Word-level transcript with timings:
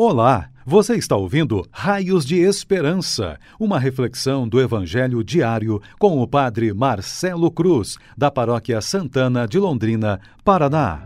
Olá, 0.00 0.48
você 0.64 0.94
está 0.94 1.16
ouvindo 1.16 1.66
Raios 1.72 2.24
de 2.24 2.36
Esperança, 2.36 3.36
uma 3.58 3.80
reflexão 3.80 4.46
do 4.46 4.60
Evangelho 4.60 5.24
diário 5.24 5.82
com 5.98 6.22
o 6.22 6.28
Padre 6.28 6.72
Marcelo 6.72 7.50
Cruz, 7.50 7.96
da 8.16 8.30
Paróquia 8.30 8.80
Santana 8.80 9.44
de 9.44 9.58
Londrina, 9.58 10.20
Paraná. 10.44 11.02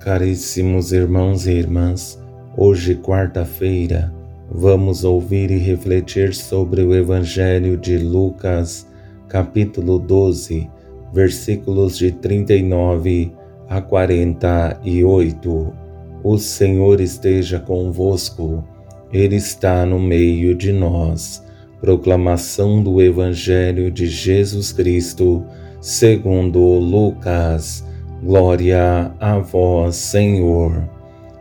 Caríssimos 0.00 0.92
irmãos 0.92 1.48
e 1.48 1.50
irmãs, 1.50 2.16
hoje, 2.56 2.94
quarta-feira, 2.94 4.14
vamos 4.48 5.02
ouvir 5.02 5.50
e 5.50 5.58
refletir 5.58 6.32
sobre 6.32 6.82
o 6.82 6.94
Evangelho 6.94 7.76
de 7.76 7.98
Lucas, 7.98 8.86
capítulo 9.26 9.98
12, 9.98 10.70
versículos 11.12 11.98
de 11.98 12.12
39 12.12 13.32
a 13.68 13.82
48. 13.82 15.79
O 16.22 16.36
Senhor 16.36 17.00
esteja 17.00 17.58
convosco, 17.58 18.62
Ele 19.10 19.36
está 19.36 19.86
no 19.86 19.98
meio 19.98 20.54
de 20.54 20.70
nós. 20.72 21.42
Proclamação 21.80 22.82
do 22.82 23.00
Evangelho 23.00 23.90
de 23.90 24.06
Jesus 24.06 24.70
Cristo, 24.70 25.42
segundo 25.80 26.60
Lucas. 26.60 27.82
Glória 28.22 29.12
a 29.18 29.38
vós, 29.38 29.96
Senhor. 29.96 30.86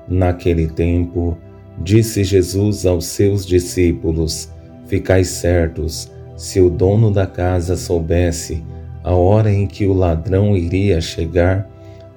Naquele 0.07 0.67
tempo, 0.67 1.37
disse 1.83 2.23
Jesus 2.23 2.85
aos 2.85 3.05
seus 3.05 3.45
discípulos: 3.45 4.49
Ficai 4.87 5.25
certos, 5.25 6.09
se 6.37 6.61
o 6.61 6.69
dono 6.69 7.11
da 7.11 7.27
casa 7.27 7.75
soubesse 7.75 8.63
a 9.03 9.13
hora 9.13 9.51
em 9.51 9.67
que 9.67 9.85
o 9.85 9.93
ladrão 9.93 10.55
iria 10.55 11.01
chegar, 11.01 11.69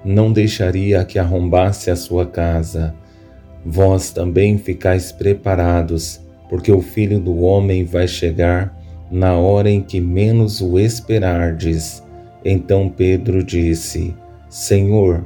não 0.05 0.33
deixaria 0.33 1.05
que 1.05 1.19
arrombasse 1.19 1.91
a 1.91 1.97
sua 1.97 2.27
casa. 2.27 2.95
Vós 3.65 4.11
também 4.11 4.59
ficais 4.59 5.13
preparados, 5.13 6.21
porque 6.49 6.73
o 6.73 6.83
Filho 6.83 7.21
do 7.21 7.41
Homem 7.41 7.85
vai 7.85 8.09
chegar 8.09 8.77
na 9.11 9.37
hora 9.37 9.71
em 9.71 9.81
que 9.81 10.01
menos 10.01 10.61
o 10.61 10.79
esperardes. 10.79 12.03
Então 12.45 12.89
Pedro 12.89 13.45
disse: 13.45 14.15
Senhor, 14.49 15.25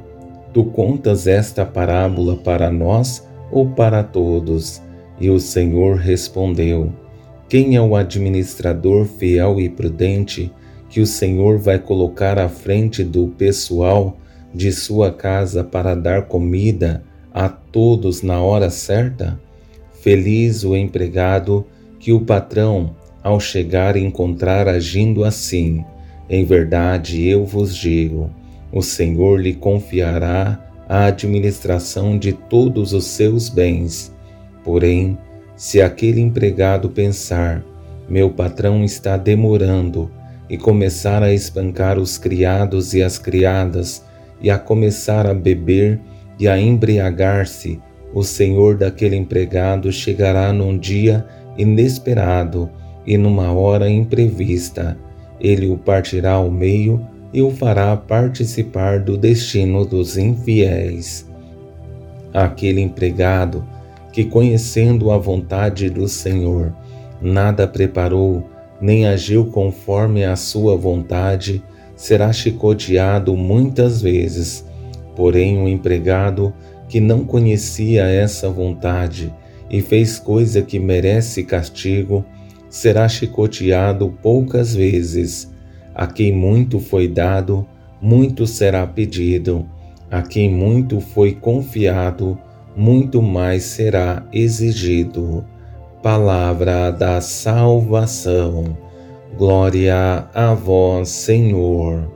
tu 0.53 0.65
contas 0.65 1.25
esta 1.25 1.65
parábola 1.65 2.35
para 2.35 2.71
nós 2.71 3.27
ou 3.51 3.69
para 3.69 4.03
todos? 4.03 4.81
E 5.19 5.29
o 5.29 5.39
Senhor 5.39 5.95
respondeu: 5.95 6.93
Quem 7.49 7.75
é 7.75 7.81
o 7.81 7.95
administrador 7.95 9.05
fiel 9.05 9.59
e 9.59 9.67
prudente 9.67 10.51
que 10.89 11.01
o 11.01 11.07
Senhor 11.07 11.57
vai 11.57 11.79
colocar 11.79 12.37
à 12.37 12.47
frente 12.47 13.03
do 13.03 13.27
pessoal? 13.29 14.17
De 14.57 14.71
sua 14.71 15.11
casa 15.11 15.63
para 15.63 15.93
dar 15.93 16.23
comida 16.23 17.03
a 17.31 17.47
todos 17.47 18.23
na 18.23 18.41
hora 18.41 18.71
certa? 18.71 19.39
Feliz 20.01 20.63
o 20.63 20.75
empregado 20.75 21.63
que 21.99 22.11
o 22.11 22.21
patrão, 22.21 22.95
ao 23.21 23.39
chegar, 23.39 23.95
encontrar 23.95 24.67
agindo 24.67 25.23
assim. 25.23 25.85
Em 26.27 26.43
verdade, 26.43 27.27
eu 27.27 27.45
vos 27.45 27.75
digo: 27.75 28.31
o 28.71 28.81
Senhor 28.81 29.39
lhe 29.39 29.53
confiará 29.53 30.59
a 30.89 31.05
administração 31.05 32.17
de 32.17 32.33
todos 32.33 32.93
os 32.93 33.05
seus 33.05 33.49
bens. 33.49 34.11
Porém, 34.63 35.17
se 35.55 35.81
aquele 35.81 36.19
empregado 36.19 36.89
pensar, 36.89 37.63
meu 38.09 38.31
patrão 38.31 38.83
está 38.83 39.17
demorando, 39.17 40.09
e 40.49 40.57
começar 40.57 41.21
a 41.21 41.33
espancar 41.33 41.99
os 41.99 42.17
criados 42.17 42.93
e 42.93 43.03
as 43.03 43.17
criadas, 43.17 44.03
e 44.41 44.49
a 44.49 44.57
começar 44.57 45.25
a 45.25 45.33
beber 45.33 45.99
e 46.39 46.47
a 46.47 46.59
embriagar-se, 46.59 47.79
o 48.13 48.23
senhor 48.23 48.77
daquele 48.77 49.15
empregado 49.15 49.91
chegará 49.91 50.53
num 50.53 50.77
dia 50.77 51.25
inesperado 51.57 52.69
e 53.05 53.17
numa 53.17 53.51
hora 53.51 53.89
imprevista. 53.89 54.97
Ele 55.39 55.67
o 55.67 55.77
partirá 55.77 56.33
ao 56.33 56.49
meio 56.49 57.05
e 57.33 57.41
o 57.41 57.51
fará 57.51 57.95
participar 57.95 58.99
do 58.99 59.17
destino 59.17 59.85
dos 59.85 60.17
infiéis. 60.17 61.27
Aquele 62.33 62.81
empregado 62.81 63.63
que, 64.11 64.23
conhecendo 64.23 65.11
a 65.11 65.17
vontade 65.17 65.89
do 65.89 66.07
Senhor, 66.07 66.73
nada 67.21 67.67
preparou, 67.67 68.49
nem 68.81 69.07
agiu 69.07 69.45
conforme 69.45 70.23
a 70.23 70.35
sua 70.35 70.75
vontade, 70.75 71.63
será 71.97 72.31
chicoteado 72.31 73.35
muitas 73.35 74.01
vezes. 74.01 74.63
Porém, 75.15 75.57
o 75.61 75.67
empregado 75.67 76.53
que 76.87 77.01
não 77.01 77.25
conhecia 77.25 78.03
essa 78.03 78.49
vontade 78.49 79.33
e 79.69 79.81
fez 79.81 80.17
coisa 80.17 80.61
que 80.61 80.79
merece 80.79 81.43
castigo, 81.43 82.23
será 82.69 83.09
chicoteado 83.09 84.15
poucas 84.21 84.73
vezes. 84.73 85.51
A 85.93 86.07
quem 86.07 86.31
muito 86.31 86.79
foi 86.79 87.07
dado, 87.07 87.67
muito 88.01 88.45
será 88.45 88.85
pedido. 88.85 89.65
A 90.09 90.21
quem 90.21 90.49
muito 90.49 91.01
foi 91.01 91.33
confiado, 91.33 92.37
muito 92.75 93.21
mais 93.21 93.63
será 93.63 94.23
exigido. 94.31 95.43
Palavra 96.01 96.91
da 96.91 97.19
salvação. 97.19 98.86
Glória 99.37 100.27
a 100.33 100.55
vós, 100.55 101.09
Senhor. 101.09 102.11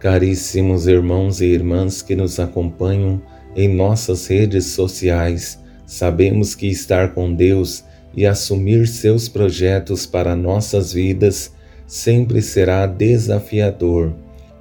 Caríssimos 0.00 0.88
irmãos 0.88 1.40
e 1.40 1.44
irmãs 1.44 2.02
que 2.02 2.16
nos 2.16 2.40
acompanham 2.40 3.22
em 3.54 3.72
nossas 3.72 4.26
redes 4.26 4.66
sociais, 4.66 5.60
sabemos 5.86 6.56
que 6.56 6.66
estar 6.66 7.14
com 7.14 7.32
Deus 7.32 7.84
e 8.16 8.26
assumir 8.26 8.88
seus 8.88 9.28
projetos 9.28 10.06
para 10.06 10.34
nossas 10.34 10.92
vidas 10.92 11.54
sempre 11.86 12.42
será 12.42 12.84
desafiador, 12.84 14.12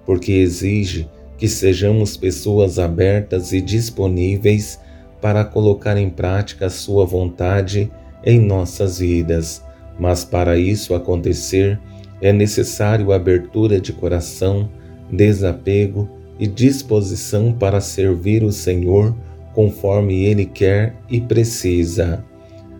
porque 0.05 0.33
exige 0.33 1.09
que 1.39 1.47
sejamos 1.47 2.15
pessoas 2.15 2.77
abertas 2.77 3.51
e 3.51 3.59
disponíveis 3.59 4.79
para 5.19 5.43
colocar 5.43 5.97
em 5.97 6.11
prática 6.11 6.69
Sua 6.69 7.03
vontade 7.03 7.91
em 8.23 8.39
nossas 8.39 8.99
vidas 8.99 9.62
mas 9.99 10.25
para 10.25 10.57
isso 10.57 10.93
acontecer, 10.95 11.79
é 12.21 12.31
necessário 12.31 13.11
abertura 13.11 13.79
de 13.79 13.91
coração, 13.91 14.69
desapego 15.11 16.09
e 16.39 16.47
disposição 16.47 17.51
para 17.51 17.81
servir 17.81 18.43
o 18.43 18.51
Senhor 18.51 19.15
conforme 19.53 20.23
Ele 20.23 20.45
quer 20.45 20.95
e 21.09 21.21
precisa. 21.21 22.23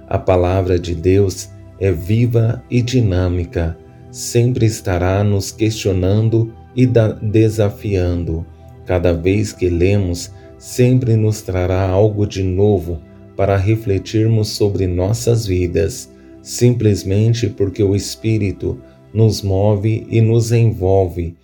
A 0.08 0.18
palavra 0.18 0.80
de 0.80 0.96
Deus 0.96 1.50
é 1.80 1.92
viva 1.92 2.64
e 2.70 2.82
dinâmica, 2.82 3.78
sempre 4.10 4.66
estará 4.66 5.24
nos 5.24 5.52
questionando 5.52 6.54
e 6.76 6.88
desafiando. 7.22 8.46
Cada 8.86 9.14
vez 9.14 9.54
que 9.54 9.70
lemos, 9.70 10.32
sempre 10.58 11.16
nos 11.16 11.42
trará 11.42 11.88
algo 11.88 12.26
de 12.26 12.44
novo 12.44 13.02
para 13.36 13.58
refletirmos 13.58 14.50
sobre 14.50 14.88
nossas 14.88 15.46
vidas 15.46 16.13
simplesmente 16.44 17.48
porque 17.48 17.82
o 17.82 17.96
Espírito 17.96 18.78
nos 19.14 19.42
move 19.42 20.06
e 20.10 20.20
nos 20.22 20.52
envolve 20.52 21.36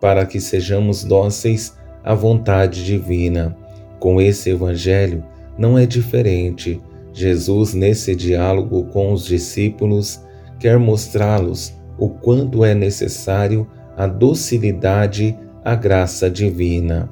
para 0.00 0.26
que 0.26 0.40
sejamos 0.40 1.04
dóceis 1.04 1.76
à 2.04 2.12
vontade 2.14 2.84
divina. 2.84 3.56
Com 4.00 4.20
esse 4.20 4.50
Evangelho 4.50 5.24
não 5.56 5.78
é 5.78 5.86
diferente. 5.86 6.80
Jesus, 7.12 7.72
nesse 7.72 8.14
diálogo 8.14 8.84
com 8.84 9.12
os 9.12 9.24
discípulos, 9.24 10.20
quer 10.58 10.78
mostrá-los 10.78 11.72
o 11.96 12.08
quanto 12.08 12.64
é 12.64 12.74
necessário 12.74 13.66
a 13.96 14.06
docilidade 14.06 15.36
à 15.64 15.74
graça 15.74 16.30
divina. 16.30 17.08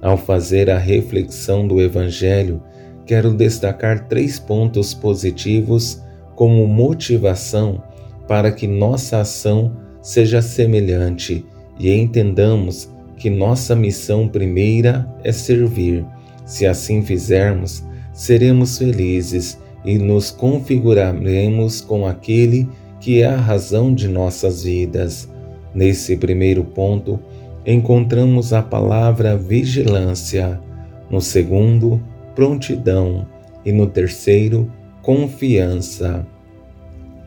Ao 0.00 0.16
fazer 0.16 0.70
a 0.70 0.78
reflexão 0.78 1.66
do 1.66 1.80
Evangelho, 1.80 2.62
quero 3.06 3.32
destacar 3.32 4.08
três 4.08 4.38
pontos 4.38 4.94
positivos 4.94 6.02
como 6.42 6.66
motivação 6.66 7.80
para 8.26 8.50
que 8.50 8.66
nossa 8.66 9.20
ação 9.20 9.76
seja 10.02 10.42
semelhante 10.42 11.46
e 11.78 11.88
entendamos 11.88 12.90
que 13.16 13.30
nossa 13.30 13.76
missão 13.76 14.26
primeira 14.26 15.08
é 15.22 15.30
servir. 15.30 16.04
Se 16.44 16.66
assim 16.66 17.00
fizermos, 17.00 17.84
seremos 18.12 18.76
felizes 18.76 19.56
e 19.84 19.96
nos 19.98 20.32
configuraremos 20.32 21.80
com 21.80 22.08
aquele 22.08 22.68
que 22.98 23.22
é 23.22 23.26
a 23.26 23.36
razão 23.36 23.94
de 23.94 24.08
nossas 24.08 24.64
vidas. 24.64 25.30
Nesse 25.72 26.16
primeiro 26.16 26.64
ponto, 26.64 27.20
encontramos 27.64 28.52
a 28.52 28.60
palavra 28.60 29.36
vigilância, 29.36 30.60
no 31.08 31.20
segundo, 31.20 32.02
prontidão 32.34 33.28
e 33.64 33.70
no 33.70 33.86
terceiro, 33.86 34.68
confiança. 35.02 36.26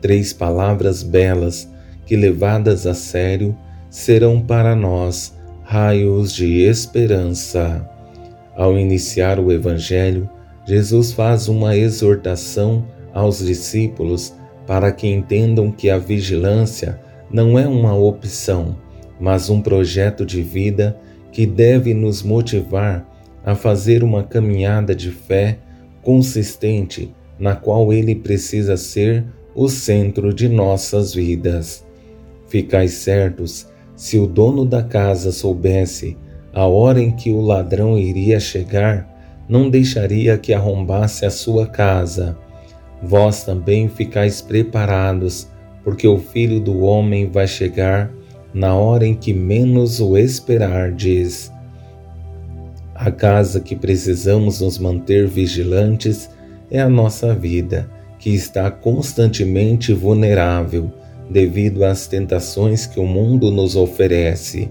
Três 0.00 0.32
palavras 0.32 1.02
belas 1.02 1.70
que, 2.04 2.16
levadas 2.16 2.86
a 2.86 2.94
sério, 2.94 3.56
serão 3.90 4.40
para 4.40 4.74
nós 4.74 5.36
raios 5.62 6.32
de 6.32 6.62
esperança. 6.62 7.88
Ao 8.56 8.78
iniciar 8.78 9.38
o 9.38 9.52
Evangelho, 9.52 10.28
Jesus 10.66 11.12
faz 11.12 11.48
uma 11.48 11.76
exortação 11.76 12.86
aos 13.12 13.38
discípulos 13.38 14.34
para 14.66 14.90
que 14.90 15.06
entendam 15.06 15.70
que 15.70 15.88
a 15.88 15.98
vigilância 15.98 17.00
não 17.30 17.58
é 17.58 17.66
uma 17.66 17.94
opção, 17.94 18.76
mas 19.20 19.48
um 19.48 19.60
projeto 19.60 20.24
de 20.24 20.42
vida 20.42 20.98
que 21.32 21.46
deve 21.46 21.94
nos 21.94 22.22
motivar 22.22 23.06
a 23.44 23.54
fazer 23.54 24.02
uma 24.02 24.22
caminhada 24.22 24.94
de 24.94 25.10
fé 25.10 25.58
consistente, 26.02 27.12
na 27.38 27.54
qual 27.54 27.92
ele 27.92 28.14
precisa 28.14 28.76
ser 28.76 29.24
o 29.54 29.68
centro 29.68 30.32
de 30.32 30.48
nossas 30.48 31.14
vidas. 31.14 31.84
Ficais 32.48 32.92
certos, 32.92 33.66
se 33.94 34.18
o 34.18 34.26
dono 34.26 34.64
da 34.64 34.82
casa 34.82 35.32
soubesse 35.32 36.16
a 36.52 36.66
hora 36.66 37.00
em 37.00 37.10
que 37.10 37.30
o 37.30 37.40
ladrão 37.40 37.98
iria 37.98 38.40
chegar, 38.40 39.06
não 39.48 39.68
deixaria 39.68 40.38
que 40.38 40.54
arrombasse 40.54 41.26
a 41.26 41.30
sua 41.30 41.66
casa. 41.66 42.36
Vós 43.02 43.44
também 43.44 43.88
ficais 43.88 44.40
preparados, 44.40 45.48
porque 45.84 46.08
o 46.08 46.18
filho 46.18 46.58
do 46.58 46.80
homem 46.80 47.30
vai 47.30 47.46
chegar 47.46 48.10
na 48.54 48.74
hora 48.74 49.06
em 49.06 49.14
que 49.14 49.34
menos 49.34 50.00
o 50.00 50.16
esperardes. 50.16 51.52
A 52.94 53.10
casa 53.10 53.60
que 53.60 53.76
precisamos 53.76 54.60
nos 54.60 54.78
manter 54.78 55.26
vigilantes 55.26 56.30
é 56.70 56.80
a 56.80 56.88
nossa 56.88 57.34
vida, 57.34 57.88
que 58.18 58.30
está 58.30 58.70
constantemente 58.70 59.92
vulnerável 59.92 60.90
devido 61.28 61.84
às 61.84 62.06
tentações 62.06 62.86
que 62.86 63.00
o 63.00 63.06
mundo 63.06 63.50
nos 63.50 63.76
oferece. 63.76 64.70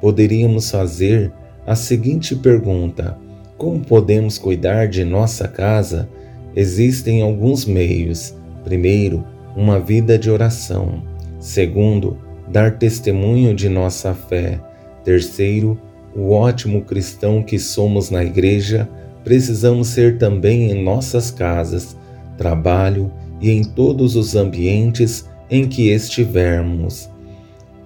Poderíamos 0.00 0.70
fazer 0.70 1.32
a 1.66 1.74
seguinte 1.74 2.34
pergunta: 2.36 3.16
como 3.56 3.80
podemos 3.80 4.38
cuidar 4.38 4.88
de 4.88 5.04
nossa 5.04 5.46
casa? 5.46 6.08
Existem 6.54 7.22
alguns 7.22 7.64
meios. 7.64 8.34
Primeiro, 8.64 9.24
uma 9.56 9.78
vida 9.78 10.18
de 10.18 10.30
oração. 10.30 11.02
Segundo, 11.38 12.18
dar 12.48 12.78
testemunho 12.78 13.54
de 13.54 13.68
nossa 13.68 14.14
fé. 14.14 14.60
Terceiro, 15.04 15.80
o 16.14 16.30
ótimo 16.30 16.82
cristão 16.82 17.42
que 17.42 17.58
somos 17.58 18.10
na 18.10 18.22
igreja, 18.22 18.88
precisamos 19.24 19.88
ser 19.88 20.18
também 20.18 20.70
em 20.70 20.82
nossas 20.82 21.30
casas, 21.30 21.96
trabalho 22.36 23.10
e 23.40 23.50
em 23.50 23.62
todos 23.62 24.16
os 24.16 24.34
ambientes 24.34 25.28
em 25.50 25.68
que 25.68 25.90
estivermos. 25.90 27.10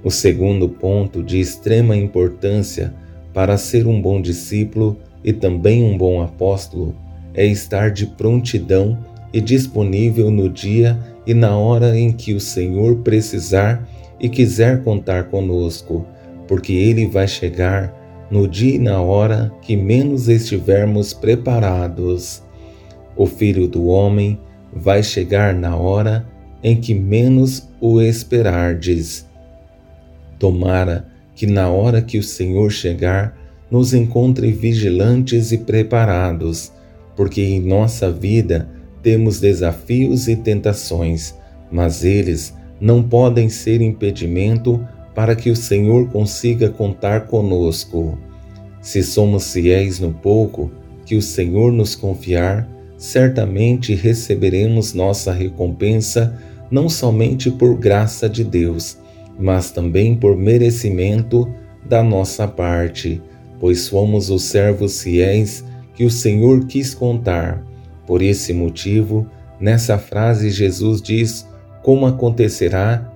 O 0.05 0.11
segundo 0.11 0.69
ponto 0.69 1.23
de 1.23 1.41
extrema 1.41 1.97
importância 1.97 2.95
para 3.35 3.59
ser 3.59 3.87
um 3.87 4.01
bom 4.01 4.21
discípulo 4.21 4.97
e 5.25 5.33
também 5.33 5.83
um 5.83 5.99
bom 5.99 6.23
apóstolo 6.23 6.95
é 7.35 7.45
estar 7.45 7.91
de 7.91 8.07
prontidão 8.07 8.99
e 9.33 9.41
disponível 9.41 10.31
no 10.31 10.49
dia 10.49 10.99
e 11.27 11.35
na 11.35 11.57
hora 11.57 11.99
em 11.99 12.13
que 12.13 12.33
o 12.35 12.41
Senhor 12.41 12.97
precisar 12.99 13.87
e 14.21 14.29
quiser 14.29 14.83
contar 14.83 15.25
conosco, 15.25 16.07
porque 16.47 16.73
Ele 16.73 17.07
vai 17.07 17.27
chegar 17.27 17.93
no 18.31 18.49
dia 18.49 18.77
e 18.77 18.79
na 18.79 19.01
hora 19.01 19.53
que 19.63 19.77
menos 19.77 20.29
estivermos 20.29 21.13
preparados. 21.13 22.43
O 23.17 23.27
Filho 23.27 23.69
do 23.69 23.87
Homem 23.87 24.39
vai 24.73 25.03
chegar 25.03 25.55
na 25.55 25.77
hora 25.77 26.27
em 26.63 26.81
que 26.81 26.95
menos 26.95 27.69
o 27.81 28.01
esperardes. 28.01 29.27
Tomara 30.39 31.07
que 31.35 31.47
na 31.47 31.69
hora 31.69 32.03
que 32.03 32.19
o 32.19 32.23
Senhor 32.23 32.71
chegar, 32.71 33.37
nos 33.71 33.93
encontre 33.93 34.51
vigilantes 34.53 35.53
e 35.53 35.59
preparados, 35.59 36.73
porque 37.15 37.43
em 37.43 37.61
nossa 37.61 38.11
vida 38.11 38.69
temos 39.03 39.39
desafios 39.39 40.29
e 40.29 40.37
tentações, 40.37 41.35
mas 41.71 42.05
eles 42.05 42.55
não 42.81 43.03
podem 43.03 43.49
ser 43.49 43.81
impedimento 43.81 44.81
para 45.17 45.35
que 45.35 45.51
o 45.51 45.57
Senhor 45.57 46.11
consiga 46.11 46.69
contar 46.69 47.23
conosco. 47.27 48.19
Se 48.83 49.03
somos 49.03 49.51
fiéis 49.51 49.99
no 49.99 50.13
pouco 50.13 50.71
que 51.07 51.17
o 51.17 51.23
Senhor 51.23 51.73
nos 51.73 51.95
confiar, 51.95 52.69
certamente 52.99 53.95
receberemos 53.95 54.93
nossa 54.93 55.33
recompensa 55.33 56.39
não 56.71 56.87
somente 56.91 57.51
por 57.51 57.79
graça 57.79 58.29
de 58.29 58.45
Deus, 58.45 58.99
mas 59.39 59.71
também 59.71 60.15
por 60.15 60.37
merecimento 60.37 61.49
da 61.83 62.03
nossa 62.03 62.47
parte, 62.47 63.23
pois 63.59 63.89
fomos 63.89 64.29
os 64.29 64.43
servos 64.43 65.03
fiéis 65.03 65.65
que 65.95 66.05
o 66.05 66.11
Senhor 66.11 66.67
quis 66.67 66.93
contar. 66.93 67.65
Por 68.07 68.21
esse 68.21 68.53
motivo, 68.53 69.27
nessa 69.59 69.97
frase 69.97 70.51
Jesus 70.51 71.01
diz 71.01 71.47
como 71.83 72.05
acontecerá 72.05 73.16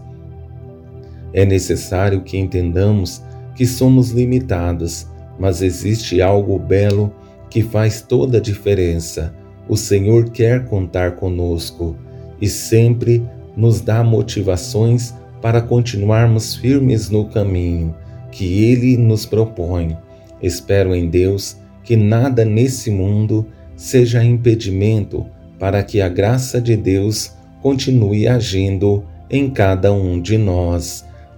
É 1.33 1.45
necessário 1.45 2.21
que 2.21 2.37
entendamos 2.37 3.21
que 3.55 3.65
somos 3.65 4.11
limitados, 4.11 5.07
mas 5.39 5.61
existe 5.61 6.21
algo 6.21 6.57
belo 6.59 7.13
que 7.49 7.61
faz 7.61 8.01
toda 8.01 8.37
a 8.37 8.41
diferença. 8.41 9.33
O 9.67 9.77
Senhor 9.77 10.29
quer 10.29 10.65
contar 10.65 11.15
conosco 11.15 11.95
e 12.41 12.47
sempre 12.47 13.23
nos 13.55 13.81
dá 13.81 14.03
motivações 14.03 15.13
para 15.41 15.61
continuarmos 15.61 16.55
firmes 16.55 17.09
no 17.09 17.25
caminho 17.25 17.95
que 18.31 18.63
Ele 18.63 18.97
nos 18.97 19.25
propõe. 19.25 19.97
Espero 20.41 20.95
em 20.95 21.09
Deus 21.09 21.57
que 21.83 21.95
nada 21.95 22.45
nesse 22.45 22.89
mundo 22.89 23.45
seja 23.75 24.23
impedimento 24.23 25.25
para 25.59 25.83
que 25.83 26.01
a 26.01 26.07
graça 26.07 26.61
de 26.61 26.75
Deus 26.75 27.33
continue 27.61 28.27
agindo 28.27 29.03
em 29.29 29.49
cada 29.49 29.91
um 29.93 30.19
de 30.19 30.37
nós. 30.37 31.05